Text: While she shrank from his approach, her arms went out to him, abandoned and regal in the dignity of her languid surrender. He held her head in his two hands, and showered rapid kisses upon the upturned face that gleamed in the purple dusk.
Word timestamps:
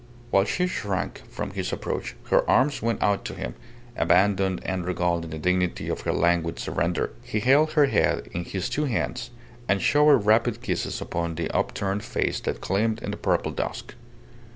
While 0.31 0.45
she 0.45 0.65
shrank 0.65 1.21
from 1.29 1.51
his 1.51 1.71
approach, 1.71 2.15
her 2.31 2.49
arms 2.49 2.81
went 2.81 3.03
out 3.03 3.23
to 3.25 3.35
him, 3.35 3.53
abandoned 3.95 4.59
and 4.65 4.83
regal 4.83 5.23
in 5.23 5.29
the 5.29 5.37
dignity 5.37 5.89
of 5.89 6.01
her 6.01 6.11
languid 6.11 6.57
surrender. 6.57 7.11
He 7.21 7.39
held 7.39 7.73
her 7.73 7.85
head 7.85 8.27
in 8.31 8.43
his 8.43 8.67
two 8.67 8.85
hands, 8.85 9.29
and 9.69 9.79
showered 9.79 10.25
rapid 10.25 10.63
kisses 10.63 11.01
upon 11.01 11.35
the 11.35 11.51
upturned 11.51 12.03
face 12.03 12.39
that 12.39 12.61
gleamed 12.61 12.99
in 13.03 13.11
the 13.11 13.17
purple 13.17 13.51
dusk. 13.51 13.93